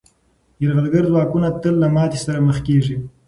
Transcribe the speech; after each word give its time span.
یرغلګر 0.61 1.03
ځواکونه 1.11 1.47
تل 1.61 1.75
له 1.83 1.87
ماتې 1.95 2.19
سره 2.25 2.39
مخ 2.47 2.57
کېږي. 2.67 2.95